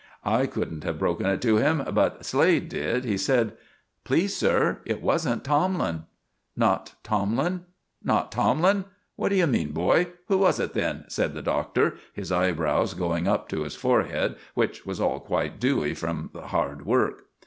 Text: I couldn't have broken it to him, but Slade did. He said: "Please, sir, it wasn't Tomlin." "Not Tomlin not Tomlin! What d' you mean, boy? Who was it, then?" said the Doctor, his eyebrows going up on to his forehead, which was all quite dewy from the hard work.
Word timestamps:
I 0.25 0.47
couldn't 0.47 0.83
have 0.83 0.97
broken 0.97 1.27
it 1.27 1.43
to 1.43 1.57
him, 1.57 1.83
but 1.93 2.25
Slade 2.25 2.69
did. 2.69 3.05
He 3.05 3.19
said: 3.19 3.53
"Please, 4.03 4.35
sir, 4.35 4.79
it 4.83 4.99
wasn't 4.99 5.43
Tomlin." 5.43 6.05
"Not 6.57 6.95
Tomlin 7.03 7.65
not 8.03 8.31
Tomlin! 8.31 8.85
What 9.15 9.29
d' 9.29 9.33
you 9.35 9.45
mean, 9.45 9.73
boy? 9.73 10.07
Who 10.27 10.39
was 10.39 10.59
it, 10.59 10.73
then?" 10.73 11.05
said 11.07 11.35
the 11.35 11.43
Doctor, 11.43 11.97
his 12.13 12.31
eyebrows 12.31 12.95
going 12.95 13.27
up 13.27 13.41
on 13.43 13.47
to 13.49 13.61
his 13.61 13.75
forehead, 13.75 14.37
which 14.55 14.87
was 14.87 14.99
all 14.99 15.19
quite 15.19 15.59
dewy 15.59 15.93
from 15.93 16.31
the 16.33 16.47
hard 16.47 16.83
work. 16.83 17.25